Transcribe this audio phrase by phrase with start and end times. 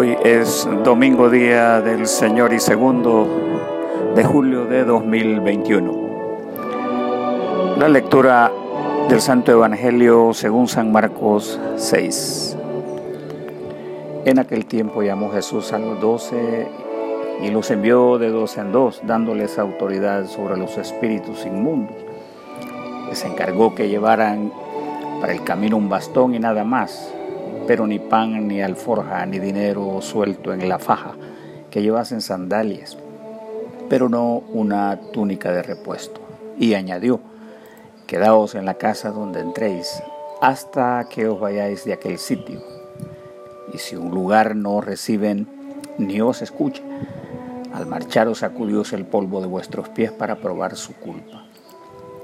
[0.00, 3.28] Hoy es domingo día del Señor y segundo
[4.16, 5.92] de julio de 2021.
[7.76, 8.50] La lectura
[9.10, 12.56] del Santo Evangelio según San Marcos 6.
[14.24, 16.66] En aquel tiempo llamó Jesús a los doce
[17.42, 21.94] y los envió de dos en dos, dándoles autoridad sobre los espíritus inmundos.
[23.10, 24.50] Les encargó que llevaran
[25.20, 27.12] para el camino un bastón y nada más
[27.66, 31.14] pero ni pan, ni alforja, ni dinero suelto en la faja,
[31.70, 32.96] que llevasen sandalias,
[33.88, 36.20] pero no una túnica de repuesto.
[36.58, 37.20] Y añadió,
[38.06, 40.02] quedaos en la casa donde entréis,
[40.40, 42.60] hasta que os vayáis de aquel sitio.
[43.72, 45.46] Y si un lugar no os reciben,
[45.98, 46.82] ni os escucha,
[47.72, 51.44] al marcharos sacudíos el polvo de vuestros pies para probar su culpa.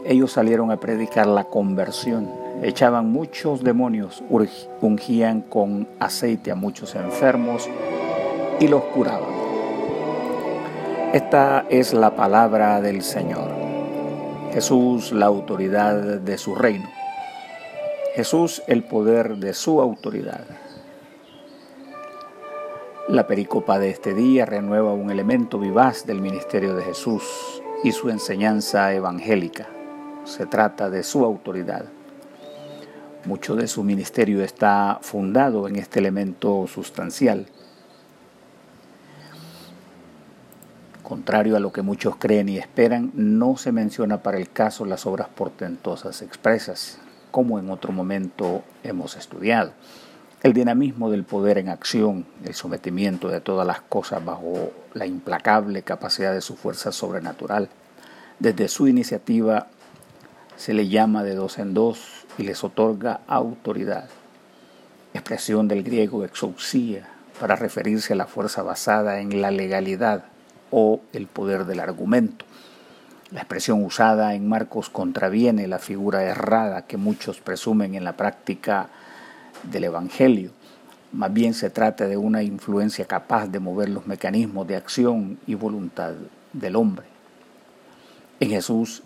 [0.05, 4.23] Ellos salieron a predicar la conversión echaban muchos demonios,
[4.81, 7.69] ungían con aceite a muchos enfermos
[8.61, 9.37] y los curaban.
[11.13, 13.51] Esta es la palabra del Señor.
[14.53, 16.89] Jesús la autoridad de su reino.
[18.15, 20.45] Jesús el poder de su autoridad.
[23.09, 28.11] La pericopa de este día renueva un elemento vivaz del ministerio de Jesús y su
[28.11, 29.69] enseñanza evangélica.
[30.25, 31.85] Se trata de su autoridad.
[33.27, 37.47] Mucho de su ministerio está fundado en este elemento sustancial.
[41.03, 45.07] Contrario a lo que muchos creen y esperan, no se menciona para el caso las
[45.07, 46.99] obras portentosas expresas,
[47.33, 49.73] como en otro momento hemos estudiado.
[50.45, 55.83] El dinamismo del poder en acción, el sometimiento de todas las cosas bajo la implacable
[55.83, 57.71] capacidad de su fuerza sobrenatural.
[58.39, 59.67] Desde su iniciativa
[60.57, 64.09] se le llama de dos en dos y les otorga autoridad.
[65.15, 67.09] Expresión del griego exousia
[67.41, 70.25] para referirse a la fuerza basada en la legalidad
[70.71, 72.45] o el poder del argumento.
[73.31, 78.89] La expresión usada en Marcos contraviene la figura errada que muchos presumen en la práctica
[79.65, 80.53] del Evangelio.
[81.13, 85.55] Más bien se trata de una influencia capaz de mover los mecanismos de acción y
[85.55, 86.13] voluntad
[86.53, 87.07] del hombre.
[88.39, 89.03] En Jesús,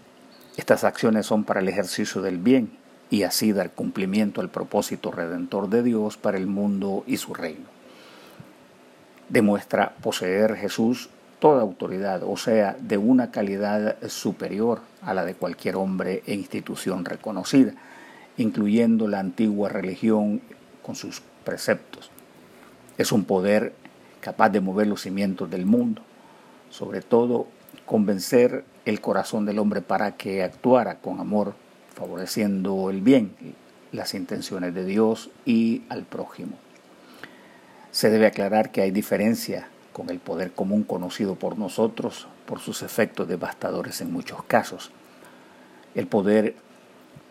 [0.56, 2.79] estas acciones son para el ejercicio del bien
[3.10, 7.66] y así dar cumplimiento al propósito redentor de Dios para el mundo y su reino.
[9.28, 11.10] Demuestra poseer Jesús
[11.41, 17.04] toda autoridad, o sea, de una calidad superior a la de cualquier hombre e institución
[17.04, 17.72] reconocida,
[18.37, 20.41] incluyendo la antigua religión
[20.82, 22.10] con sus preceptos.
[22.98, 23.72] Es un poder
[24.21, 26.03] capaz de mover los cimientos del mundo,
[26.69, 27.47] sobre todo
[27.87, 31.54] convencer el corazón del hombre para que actuara con amor
[31.95, 33.33] favoreciendo el bien,
[33.93, 36.53] las intenciones de Dios y al prójimo.
[37.91, 42.83] Se debe aclarar que hay diferencia con el poder común conocido por nosotros por sus
[42.83, 44.91] efectos devastadores en muchos casos.
[45.95, 46.56] El poder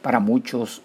[0.02, 0.82] para muchos,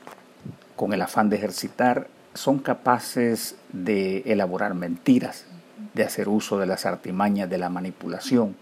[0.77, 5.47] con el afán de ejercitar, son capaces de elaborar mentiras,
[5.95, 8.57] de hacer uso de las artimañas de la manipulación,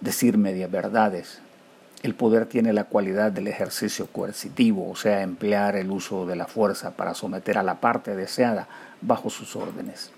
[0.00, 1.40] decir medias verdades,
[2.02, 6.46] el poder tiene la cualidad del ejercicio coercitivo, o sea, emplear el uso de la
[6.46, 8.66] fuerza para someter a la parte deseada
[9.00, 10.10] bajo sus órdenes.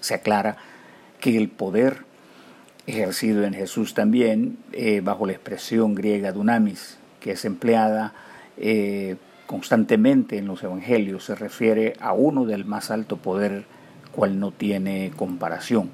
[0.00, 0.56] Se aclara
[1.18, 2.04] que el poder
[2.86, 8.14] ejercido en Jesús también, eh, bajo la expresión griega dunamis, que es empleada
[8.56, 13.64] eh, constantemente en los evangelios, se refiere a uno del más alto poder,
[14.12, 15.90] cual no tiene comparación.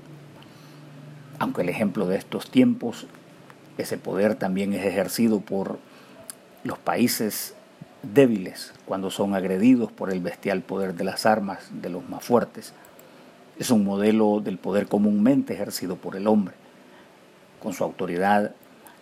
[1.39, 3.07] Aunque el ejemplo de estos tiempos
[3.79, 5.79] ese poder también es ejercido por
[6.63, 7.55] los países
[8.03, 12.73] débiles cuando son agredidos por el bestial poder de las armas de los más fuertes.
[13.59, 16.55] Es un modelo del poder comúnmente ejercido por el hombre.
[17.63, 18.53] Con su autoridad,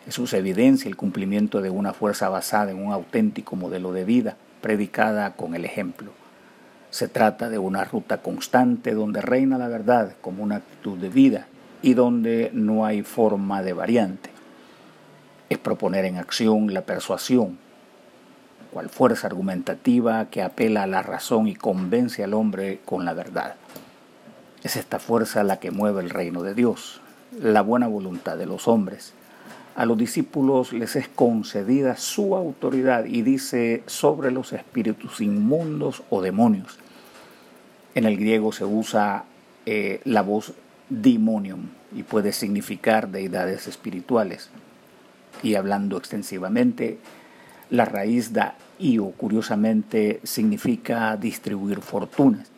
[0.04, 5.34] Jesús evidencia el cumplimiento de una fuerza basada en un auténtico modelo de vida, predicada
[5.34, 6.12] con el ejemplo.
[6.90, 11.46] Se trata de una ruta constante donde reina la verdad como una actitud de vida
[11.80, 14.31] y donde no hay forma de variante
[15.62, 17.58] proponer en acción la persuasión,
[18.72, 23.54] cual fuerza argumentativa que apela a la razón y convence al hombre con la verdad.
[24.62, 27.00] Es esta fuerza la que mueve el reino de Dios,
[27.38, 29.12] la buena voluntad de los hombres.
[29.74, 36.22] A los discípulos les es concedida su autoridad y dice sobre los espíritus inmundos o
[36.22, 36.78] demonios.
[37.94, 39.24] En el griego se usa
[39.66, 40.54] eh, la voz
[40.88, 44.50] demonium y puede significar deidades espirituales
[45.42, 46.98] y hablando extensivamente,
[47.70, 52.50] la raíz da io, curiosamente, significa distribuir fortunas.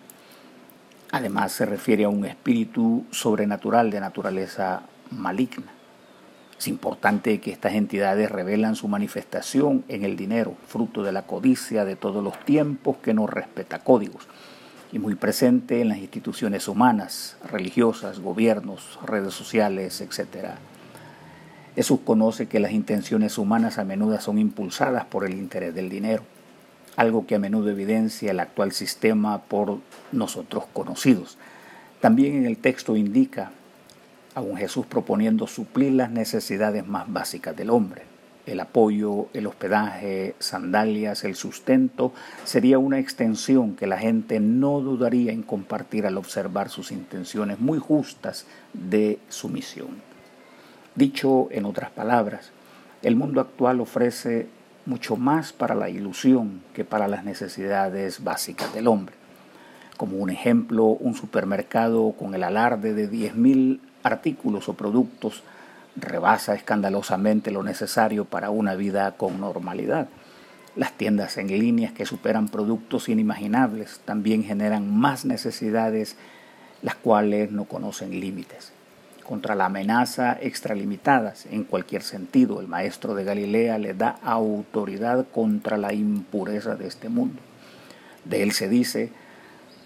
[1.12, 5.70] Además se refiere a un espíritu sobrenatural de naturaleza maligna.
[6.58, 11.84] Es importante que estas entidades revelan su manifestación en el dinero, fruto de la codicia
[11.84, 14.26] de todos los tiempos que no respeta códigos,
[14.92, 20.54] y muy presente en las instituciones humanas, religiosas, gobiernos, redes sociales, etc.
[21.74, 26.22] Jesús conoce que las intenciones humanas a menudo son impulsadas por el interés del dinero,
[26.96, 29.78] algo que a menudo evidencia el actual sistema por
[30.12, 31.36] nosotros conocidos.
[32.00, 33.50] También en el texto indica
[34.36, 38.02] aún Jesús proponiendo suplir las necesidades más básicas del hombre.
[38.46, 42.12] El apoyo, el hospedaje, sandalias, el sustento
[42.44, 47.78] sería una extensión que la gente no dudaría en compartir al observar sus intenciones muy
[47.78, 50.13] justas de sumisión.
[50.94, 52.52] Dicho en otras palabras,
[53.02, 54.46] el mundo actual ofrece
[54.86, 59.16] mucho más para la ilusión que para las necesidades básicas del hombre.
[59.96, 65.42] Como un ejemplo, un supermercado con el alarde de 10.000 artículos o productos
[65.96, 70.08] rebasa escandalosamente lo necesario para una vida con normalidad.
[70.76, 76.16] Las tiendas en líneas que superan productos inimaginables también generan más necesidades,
[76.82, 78.73] las cuales no conocen límites.
[79.26, 85.78] Contra la amenaza extralimitadas, en cualquier sentido, el maestro de Galilea le da autoridad contra
[85.78, 87.40] la impureza de este mundo.
[88.26, 89.10] De él se dice,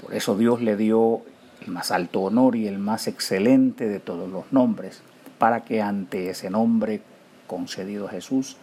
[0.02, 1.22] por eso Dios le dio
[1.60, 5.02] el más alto honor y el más excelente de todos los nombres,
[5.38, 7.00] para que ante ese nombre
[7.46, 8.56] concedido a Jesús,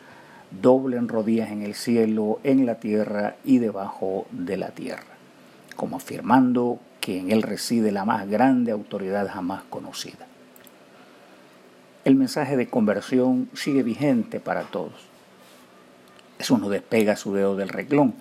[0.62, 5.16] doblen rodillas en el cielo, en la tierra y debajo de la tierra,
[5.78, 10.28] como afirmando que en él reside la más grande autoridad jamás conocida.
[12.06, 14.94] El mensaje de conversión sigue vigente para todos.
[16.40, 18.14] Eso no despega su dedo del reglón,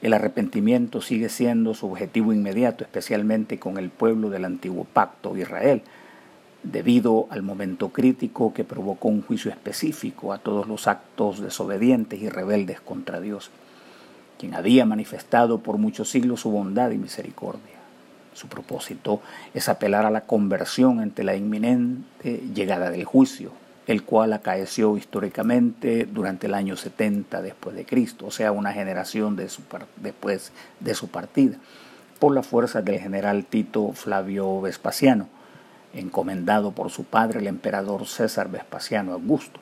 [0.00, 5.82] el arrepentimiento sigue siendo su objetivo inmediato, especialmente con el pueblo del antiguo pacto Israel,
[6.62, 12.28] debido al momento crítico que provocó un juicio específico a todos los actos desobedientes y
[12.28, 13.50] rebeldes contra Dios,
[14.38, 17.77] quien había manifestado por muchos siglos su bondad y misericordia.
[18.38, 19.20] Su propósito
[19.52, 23.50] es apelar a la conversión ante la inminente llegada del juicio,
[23.88, 29.34] el cual acaeció históricamente durante el año 70 después de Cristo, o sea, una generación
[29.34, 31.56] después de su partida,
[32.20, 35.26] por la fuerza del general Tito Flavio Vespasiano,
[35.92, 39.58] encomendado por su padre el emperador César Vespasiano Augusto.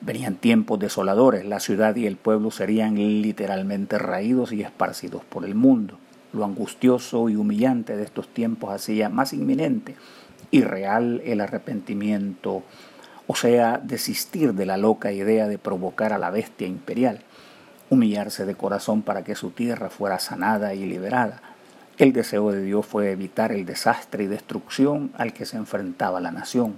[0.00, 5.56] Venían tiempos desoladores, la ciudad y el pueblo serían literalmente raídos y esparcidos por el
[5.56, 5.98] mundo.
[6.34, 9.94] Lo angustioso y humillante de estos tiempos hacía más inminente
[10.50, 12.62] y real el arrepentimiento
[13.26, 17.20] o sea, desistir de la loca idea de provocar a la bestia imperial,
[17.88, 21.40] humillarse de corazón para que su tierra fuera sanada y liberada.
[21.96, 26.32] El deseo de Dios fue evitar el desastre y destrucción al que se enfrentaba la
[26.32, 26.74] nación.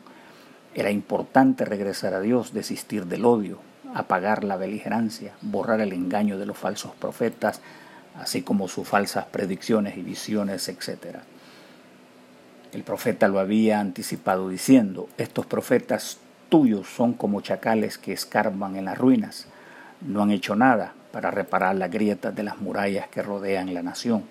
[0.75, 3.59] Era importante regresar a Dios, desistir del odio,
[3.95, 7.61] apagar la beligerancia, borrar el engaño de los falsos profetas,
[8.21, 11.19] así como sus falsas predicciones y visiones, etc.
[12.73, 16.19] El profeta lo había anticipado diciendo, estos profetas
[16.49, 19.47] tuyos son como chacales que escarban en las ruinas.
[20.01, 24.25] No han hecho nada para reparar las grietas de las murallas que rodean la nación.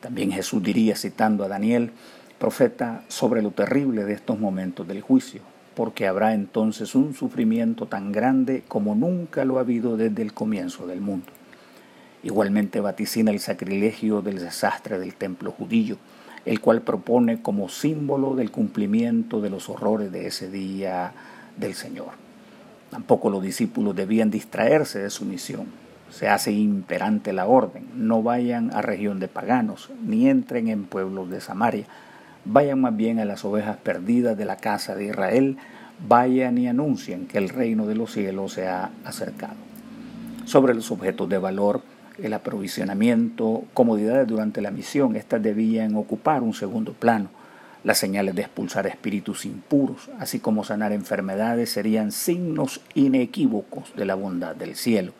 [0.00, 1.90] También Jesús diría, citando a Daniel,
[2.38, 5.40] profeta, sobre lo terrible de estos momentos del juicio,
[5.74, 10.86] porque habrá entonces un sufrimiento tan grande como nunca lo ha habido desde el comienzo
[10.86, 11.26] del mundo.
[12.24, 15.98] Igualmente vaticina el sacrilegio del desastre del templo judío,
[16.46, 21.12] el cual propone como símbolo del cumplimiento de los horrores de ese día
[21.58, 22.12] del Señor.
[22.90, 25.66] Tampoco los discípulos debían distraerse de su misión.
[26.10, 27.84] Se hace imperante la orden.
[27.94, 31.84] No vayan a región de paganos, ni entren en pueblos de Samaria.
[32.46, 35.58] Vayan más bien a las ovejas perdidas de la casa de Israel.
[36.08, 39.56] Vayan y anuncien que el reino de los cielos se ha acercado.
[40.46, 41.82] Sobre los objetos de valor,
[42.18, 47.28] el aprovisionamiento, comodidades durante la misión, estas debían ocupar un segundo plano
[47.84, 54.14] las señales de expulsar espíritus impuros, así como sanar enfermedades, serían signos inequívocos de la
[54.14, 55.12] bondad del cielo,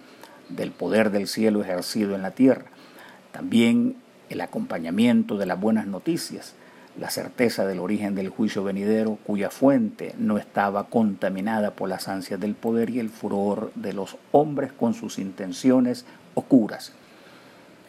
[0.49, 2.65] del poder del cielo ejercido en la tierra.
[3.33, 3.97] También
[4.31, 6.55] el acompañamiento de las buenas noticias,
[6.99, 12.39] la certeza del origen del juicio venidero cuya fuente no estaba contaminada por las ansias
[12.39, 16.93] del poder y el furor de los hombres con sus intenciones oscuras.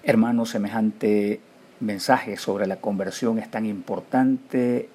[0.03, 1.39] Hermanos, semejante
[1.79, 4.89] mensaje sobre la conversión es tan importante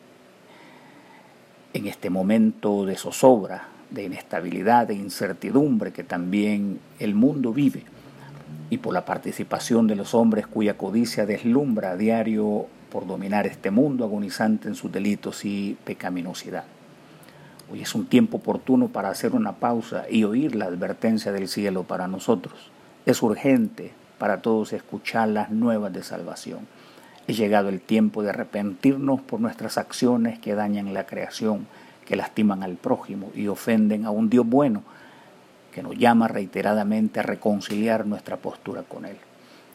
[1.73, 7.85] en este momento de zozobra, de inestabilidad, de incertidumbre que también el mundo vive,
[8.71, 13.71] y por la participación de los hombres cuya codicia deslumbra a diario por dominar este
[13.71, 16.65] mundo agonizante en sus delitos y pecaminosidad.
[17.73, 21.85] Hoy es un tiempo oportuno para hacer una pausa y oír la advertencia del cielo
[21.85, 22.71] para nosotros.
[23.07, 26.67] Es urgente para todos escuchar las nuevas de salvación.
[27.29, 31.69] Es llegado el tiempo de arrepentirnos por nuestras acciones que dañan la creación,
[32.07, 34.83] que lastiman al prójimo y ofenden a un Dios bueno
[35.73, 39.17] que nos llama reiteradamente a reconciliar nuestra postura con Él.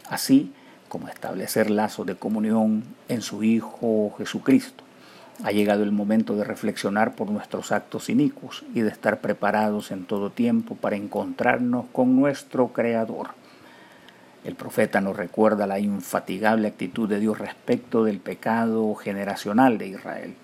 [0.09, 0.51] Así
[0.87, 4.83] como establecer lazos de comunión en su Hijo Jesucristo.
[5.43, 10.05] Ha llegado el momento de reflexionar por nuestros actos inicuos y de estar preparados en
[10.05, 13.31] todo tiempo para encontrarnos con nuestro Creador.
[14.45, 20.35] El profeta nos recuerda la infatigable actitud de Dios respecto del pecado generacional de Israel.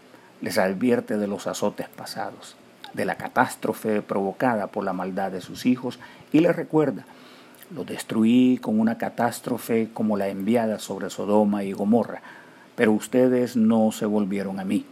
[0.41, 2.57] Les advierte de los azotes pasados,
[2.93, 5.99] de la catástrofe provocada por la maldad de sus hijos
[6.33, 7.05] y les recuerda
[7.73, 12.21] lo destruí con una catástrofe como la enviada sobre Sodoma y Gomorra,
[12.75, 14.85] pero ustedes no se volvieron a mí.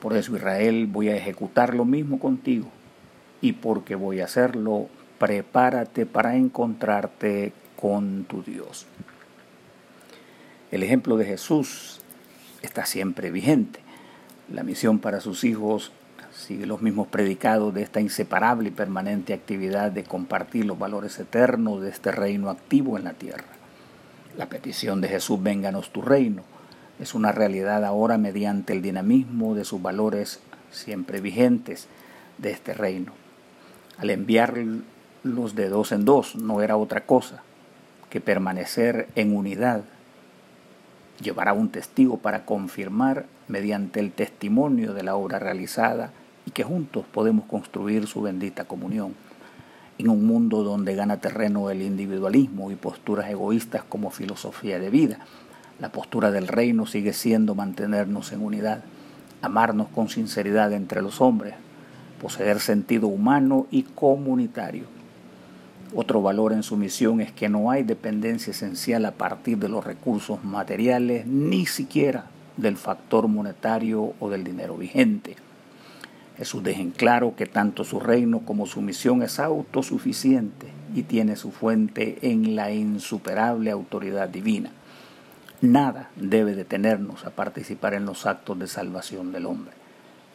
[0.00, 2.68] Por eso Israel voy a ejecutar lo mismo contigo.
[3.40, 8.86] Y porque voy a hacerlo, prepárate para encontrarte con tu Dios.
[10.70, 12.00] El ejemplo de Jesús
[12.62, 13.80] está siempre vigente.
[14.52, 15.92] La misión para sus hijos
[16.38, 21.82] sigue los mismos predicados de esta inseparable y permanente actividad de compartir los valores eternos
[21.82, 23.44] de este reino activo en la tierra.
[24.36, 26.42] La petición de Jesús, vénganos tu reino,
[27.00, 30.40] es una realidad ahora mediante el dinamismo de sus valores
[30.70, 31.88] siempre vigentes
[32.38, 33.12] de este reino.
[33.98, 37.42] Al enviarlos de dos en dos no era otra cosa
[38.10, 39.82] que permanecer en unidad,
[41.20, 46.12] llevar a un testigo para confirmar mediante el testimonio de la obra realizada
[46.48, 49.14] y que juntos podemos construir su bendita comunión.
[49.98, 55.18] En un mundo donde gana terreno el individualismo y posturas egoístas como filosofía de vida,
[55.78, 58.82] la postura del reino sigue siendo mantenernos en unidad,
[59.42, 61.52] amarnos con sinceridad entre los hombres,
[62.18, 64.84] poseer sentido humano y comunitario.
[65.94, 69.84] Otro valor en su misión es que no hay dependencia esencial a partir de los
[69.84, 72.24] recursos materiales, ni siquiera
[72.56, 75.36] del factor monetario o del dinero vigente.
[76.38, 81.34] Jesús deja en claro que tanto su reino como su misión es autosuficiente y tiene
[81.34, 84.70] su fuente en la insuperable autoridad divina.
[85.60, 89.74] Nada debe detenernos a participar en los actos de salvación del hombre,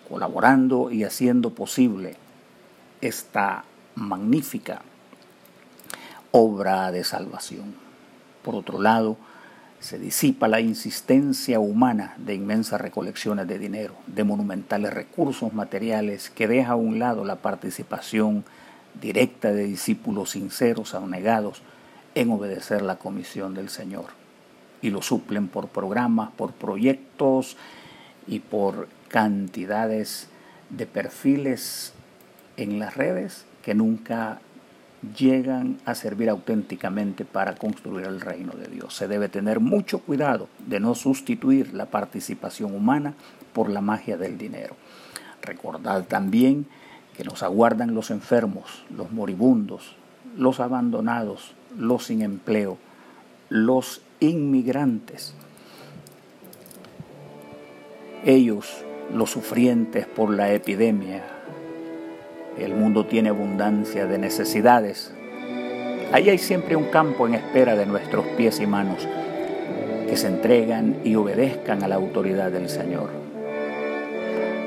[0.10, 2.18] colaborando y haciendo posible
[3.00, 3.64] esta
[3.96, 4.82] magnífica
[6.32, 7.76] obra de salvación.
[8.44, 9.16] Por otro lado,
[9.84, 16.48] se disipa la insistencia humana de inmensas recolecciones de dinero, de monumentales recursos materiales que
[16.48, 18.46] deja a un lado la participación
[19.02, 21.64] directa de discípulos sinceros abnegados
[22.16, 24.06] en obedecer la comisión del Señor.
[24.82, 27.58] Y lo suplen por programas, por proyectos
[28.26, 30.30] y por cantidades
[30.70, 31.92] de perfiles
[32.56, 34.40] en las redes que nunca
[35.18, 38.96] llegan a servir auténticamente para construir el reino de Dios.
[38.96, 43.14] Se debe tener mucho cuidado de no sustituir la participación humana
[43.54, 44.76] por la magia del dinero.
[45.42, 46.68] Recordad también
[47.16, 49.96] que nos aguardan los enfermos, los moribundos,
[50.38, 52.78] los abandonados, los sin empleo,
[53.50, 55.34] los inmigrantes.
[58.24, 58.84] Ellos,
[59.14, 61.24] los sufrientes por la epidemia,
[62.58, 65.12] el mundo tiene abundancia de necesidades.
[66.12, 69.08] Ahí hay siempre un campo en espera de nuestros pies y manos
[70.08, 73.10] que se entregan y obedezcan a la autoridad del Señor.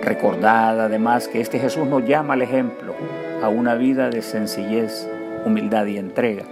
[0.02, 2.94] Recordad además que este Jesús nos llama al ejemplo,
[3.42, 5.08] a una vida de sencillez,
[5.44, 6.44] humildad y entrega.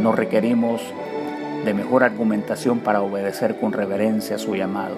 [0.00, 0.82] No requerimos
[1.64, 4.96] de mejor argumentación para obedecer con reverencia a su llamado.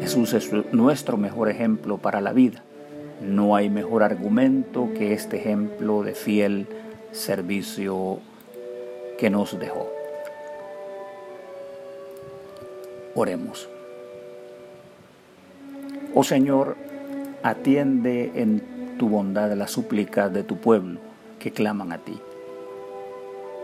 [0.00, 2.62] Jesús es nuestro mejor ejemplo para la vida.
[3.20, 6.66] No hay mejor argumento que este ejemplo de fiel
[7.12, 8.20] servicio
[9.18, 9.90] que nos dejó.
[13.14, 13.68] Oremos.
[16.14, 16.76] Oh Señor,
[17.42, 21.00] atiende en tu bondad las súplicas de tu pueblo
[21.38, 22.18] que claman a ti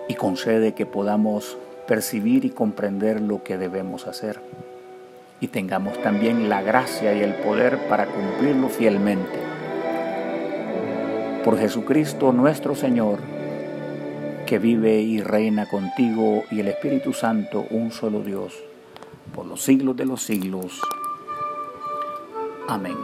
[0.08, 1.56] y concede que podamos
[1.87, 4.40] percibir y comprender lo que debemos hacer
[5.40, 9.38] y tengamos también la gracia y el poder para cumplirlo fielmente.
[11.44, 13.18] Por Jesucristo nuestro Señor,
[14.46, 18.62] que vive y reina contigo y el Espíritu Santo, un solo Dios,
[19.34, 20.80] por los siglos de los siglos.
[22.68, 22.96] Amén.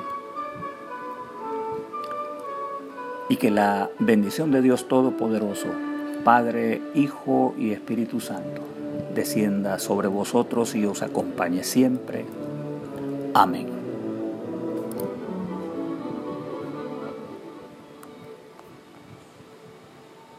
[3.28, 5.68] Y que la bendición de Dios Todopoderoso,
[6.25, 8.62] Padre, Hijo y Espíritu Santo,
[9.21, 12.25] descienda sobre vosotros y os acompañe siempre.
[13.35, 13.79] Amén.